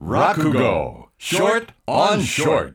[0.00, 2.72] Rakugo Short on Short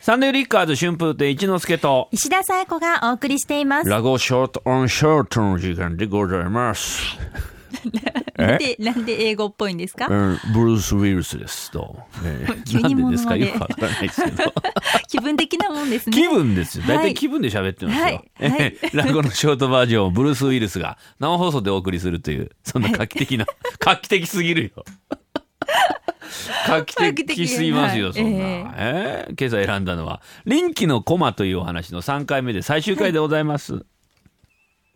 [0.00, 3.88] サンデーリッカーズ春風亭一之輔と石田紗友子がお送りしています。
[3.90, 7.00] ラゴショートオンショートの時間でございます。
[8.36, 10.06] なんで、なんで英語っぽいんですか？
[10.08, 11.96] うんブルース・ウィルスですと。
[12.24, 13.30] えー 急になんでですか？
[13.36, 14.54] 物までよくわからないですけど。
[15.08, 16.16] 気分的なもんですね。
[16.16, 16.84] 気分ですよ。
[16.88, 18.02] 大はい体気分で喋ってますよ。
[18.04, 23.44] はいはいえー落語のショートバージョンをブルース・ウィルスが生放送でお送りするという、そんな画期的な、
[23.78, 24.84] 画期的すぎるよ。
[26.70, 28.46] 画期的すぎますよ、はいそんな。
[28.76, 29.34] ええー。
[29.38, 33.84] 今朝選んだのは、臨機のコマというお話の3回目で最終回でございます。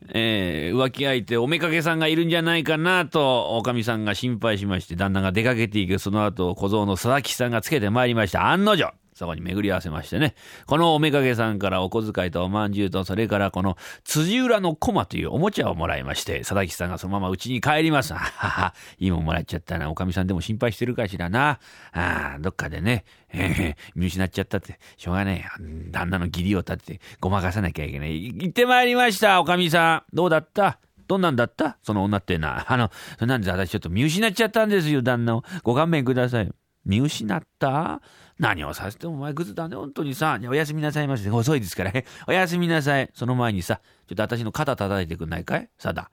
[0.08, 8.50] えー浮気相手おめかけさんがいるんじゃないかなとおかみさんが心配しまして旦那が出かけていくその後小僧の佐々木さんがつけてまいりました。
[8.50, 10.34] 案の定そこに巡り合わせましてね。
[10.66, 18.12] このおめかけさんからお小遣いとおまんじゅうとそれからこの辻裏の駒というおもちゃをもらいまして佐々木さんがそのまま家に帰ります。
[18.14, 18.74] ははは。
[18.98, 21.60] いいもんもらっちゃったなおかみさんでも心配してるかしらな。
[21.92, 28.24] あーどっかでね、え ー見失っちゃったってしょうがねえ旦那の義理を立ててごまかさなきゃいけない。
[28.24, 30.16] 行ってまいりましたおかみさん。
[30.16, 30.78] どうだった？
[31.06, 31.76] どんなんだった？
[31.82, 32.64] その女ってな。
[32.66, 35.44] あの、それなんで私ちょっと見失っちゃったんですよ、旦那を。
[35.62, 36.50] ご勘弁ください。
[36.86, 38.00] 見失った？
[38.38, 40.38] 何をさせてもお前グズだね、本当にさ。
[40.48, 41.30] おやすみなさいませ。
[41.30, 42.04] 遅いですからね。
[42.26, 43.08] おやすみなさい。
[43.14, 45.68] その前にさ、ちょっと私の肩叩いてくんないかい？
[45.78, 46.10] さだ。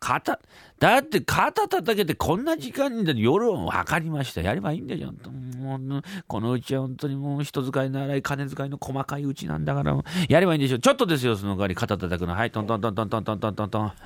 [0.00, 0.38] 肩、
[0.78, 4.42] だって肩叩けてこんな時間にだ夜を分かりました。
[4.42, 5.12] やればいいんだよ。
[5.58, 9.96] もうこのうちは本当にもう人使いの荒い金遣いの細かいうちなんだから、
[10.28, 10.78] やればいいんでしょ。
[10.78, 12.34] ちょっとですよ、その代わり肩叩くの。
[12.34, 13.92] はい、トントントントントントントントントン。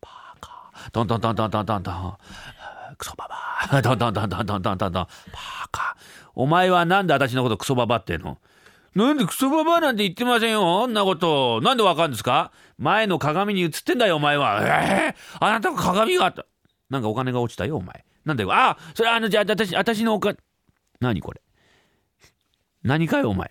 [0.00, 0.90] パーカー。
[0.92, 2.16] トントントントントントントン。
[2.96, 3.82] クソババア。
[3.82, 4.90] トントントントントントントントン。
[4.92, 6.09] パーカー。
[6.40, 8.38] お前はなんで私のことクソババってんの？
[8.94, 10.82] なんでクソババなんて言ってませんよ。
[10.82, 11.60] あんなこと。
[11.60, 12.50] なんでわかるんですか？
[12.78, 14.60] 前の鏡に映ってんだよ、お前は。
[14.62, 16.46] えー、あなたが鏡があった。
[16.88, 18.06] なんかお金が落ちたよ、お前。
[18.24, 18.52] なんだよ。
[18.52, 20.38] あ、それあの、じゃあ、私、私のお金。
[20.98, 21.42] 何これ？
[22.82, 23.50] 何かよ、お前。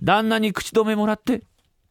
[0.00, 1.42] 旦那に口止めもらって。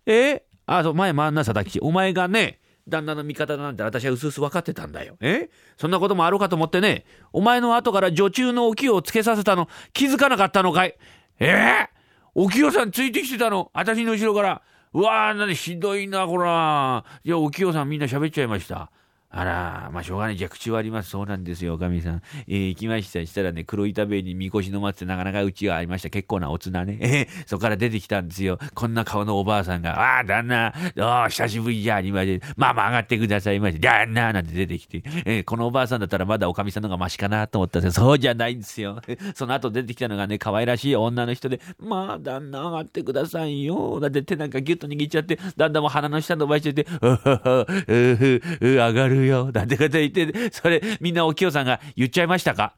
[0.06, 1.80] えあ、そう、前回んな、佐々木。
[1.82, 2.59] お前がね、
[2.90, 5.16] 旦那の味方だなんて私はうすうす分かってたんだよ。
[5.22, 5.50] え？
[5.78, 10.96] そんなこともあろうかと思ってね、お前の後から女中のお清をつけさせたの気づかなかったのかい？
[11.40, 11.88] え？
[12.36, 13.72] お清さんついてきてたの？
[13.74, 14.62] 私の後ろから。
[14.92, 17.06] うわー、なんでひどいな、こら。
[17.24, 18.92] いや、お清さんみんな喋っちゃいました。
[19.32, 20.38] あら、まあ、しょうがない。
[20.38, 21.12] じゃあ、口はあります。
[21.12, 22.22] そうなんですよ、おかみさん。
[22.48, 23.24] えー行きました。
[23.24, 26.10] したらね、黒板塀にみこしの松ってなかなかうちがありました。
[26.10, 26.98] 結構なおつなね。
[27.00, 28.58] えーそこから出てきたんですよ。
[28.74, 32.42] こんな顔のおばあさんが、ああ、旦那、あ、久しぶりじゃありません。
[32.58, 33.78] まあまあ上がってくださいませ。
[33.78, 39.00] 旦那なんて出てきて、えーこのおばあさんだったらまだおかみさんの方がマシかなと思ったんですけど、そうじゃないんですよ。
[39.36, 44.00] その後出てきたのがね、可愛らしい女の人で、まあ、旦那上がってくださいよ。
[44.00, 49.52] だって手なんかギュッと握っちゃって、旦那も鼻の下伸ばしてて、うははうふう上がるよ。
[49.52, 52.76] なんてこと言って、それみんなお清さんが言っちゃいましたか？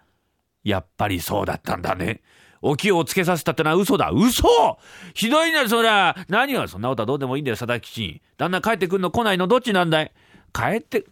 [0.64, 2.22] やっぱりそうだったんだね。
[2.62, 4.12] お清をつけさせたってのは嘘だ。
[4.12, 4.78] 嘘
[5.16, 6.16] ひどいな、そりゃ。
[6.30, 8.22] 何がそんなことはどうでもいいんだよ、佐々木吉。
[8.38, 9.48] 旦那帰ってくんの来ないの？
[9.48, 10.12] どっちなんだい？
[10.54, 11.06] 帰って、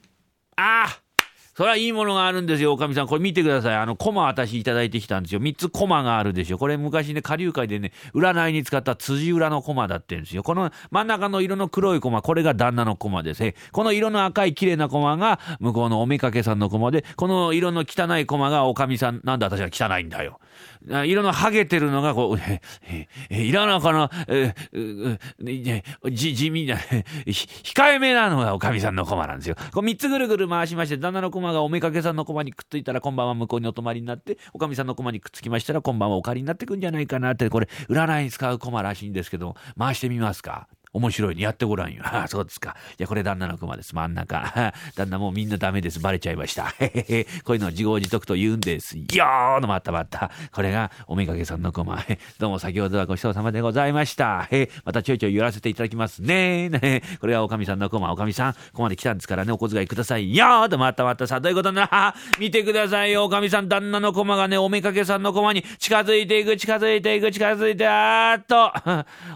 [0.55, 1.01] ああ
[1.59, 3.07] それはいいものがあるんですよ、おかみさん。
[3.07, 3.75] これ見てください。
[3.75, 5.41] あの、コマ私いただいてきたんですよ。
[5.41, 6.57] 3つコマがあるでしょ。
[6.57, 10.41] これ昔ね、下流会でね、占いに使った辻裏のコマだってんですよ。
[10.41, 13.53] この真ん中の色の黒いコマ、これが旦那のコマです。
[13.73, 19.19] この色の赤い綺麗なコマが向こうのおめかけさんのコマで、この色の汚いコマがおかみさん。
[19.25, 20.39] なんで私は汚いんだよ。
[21.05, 29.55] 色のハゲてるのが、こう、え、え、え、色のこの、え、ううねじ、地味な、控えめなのがおかみさんのコマなんですよ。
[29.73, 40.67] こう三つぐるぐる回しまして、旦那のコマがおめかけさんの駒にくっついたら、今晩は向こうにお泊まりになって、おかみさんの駒にくっつきましたら、今晩はお借りになってくんじゃないかなって、これ、占いに使う駒らしいんですけど、回してみますか？
[40.91, 41.43] 面白いね。
[41.43, 42.01] やってごらんよ。
[42.03, 42.75] あ あ、そうですか。
[42.97, 43.93] いや、これ旦那の熊です。
[43.93, 44.73] 真ん中。
[44.95, 45.99] 旦那もうみんなダメです。
[45.99, 46.73] バレちゃいました。
[46.79, 47.23] へへへ。
[47.43, 48.97] こういうのを自業自得と言うんです。
[48.97, 50.31] よーのまったまった。
[50.51, 52.03] これがおめかけさんの熊。
[52.39, 54.47] どうも先ほどはごちそうさまでございました。
[54.49, 56.69] へまたちょいちょい寄らせていただきますね。
[56.69, 58.11] ねこれがおかみさんの熊。
[58.11, 60.35] おかみさん、ここまで来たんですからね、お小遣いください。
[60.35, 61.27] よーとまったまった。
[61.27, 62.15] さあ、どういうことな。
[62.39, 63.25] 見てくださいよ。
[63.25, 68.73] おかみさん、旦那の駒がね、おめかけさんの駒に近づいていく、近づいていく、近づいて、あーっと。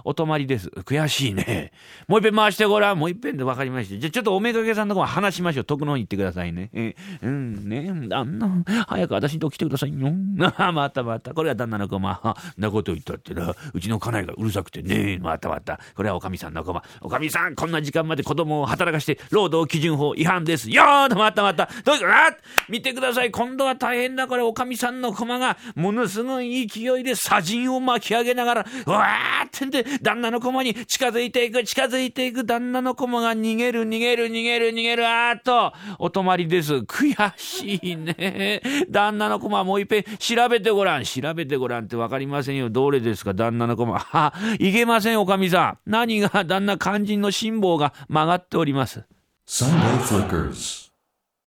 [0.04, 0.69] お泊まりです。
[0.69, 1.43] 悔しいね。
[2.07, 3.00] もう一遍回してごらん。
[3.00, 3.98] もう一遍で分かりました。
[3.98, 5.66] じゃあちょっとおめかけさんの駒話しましょう。
[5.66, 6.69] 徳の方に行ってくださいね。
[6.74, 10.13] えうん、ね旦那、早く私のとこ来てくださいよ。
[10.57, 11.34] あまたまた。
[11.34, 12.38] これは旦那の駒。
[12.57, 13.56] なこと言ったってな。
[13.74, 15.19] うちの家内がうるさくてね。
[15.22, 15.80] またまた。
[15.95, 16.84] これはおかみさんの駒。
[17.01, 20.69] おかみさん、こんな時間まで子供を働かして、労働基準法違反です。
[20.69, 21.69] よーと、またまた。
[21.84, 22.36] どうかな
[22.69, 23.31] 見てください。
[23.31, 24.28] 今度は大変だ。
[24.28, 36.75] これ、おかみさんの駒が、ものすごい勢いで砂塵を巻き上げながら、わーってんで、旦那の駒に近づいてていく、近づいていく旦那の駒が逃げる、逃げる、逃げる、逃げる、あーっと、お泊まりです。
[36.75, 38.62] 悔しいね。
[38.89, 41.03] 旦那の駒もういっぺん調べてごらん。
[41.03, 42.69] 調べてごらんってわかりませんよ。
[42.69, 43.97] どれですか、旦那の駒。
[43.97, 45.89] は、いけません、おかみさん。
[45.89, 49.03] 何が旦那肝心の辛抱が曲がっております。
[49.45, 50.93] Sunday Flickers.